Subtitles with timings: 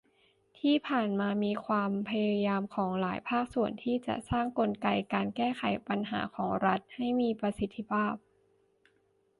[0.59, 5.49] ที่ผ่านมามีความพยายามของหลายภาคส่วน ที่จะสร้างกลไกการแก้
[5.89, 8.15] ปัญหาของรัฐให้มีประสิทธิภาพ